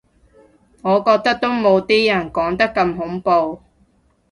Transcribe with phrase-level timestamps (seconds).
[0.83, 3.61] 覺得都冇啲人講得咁恐怖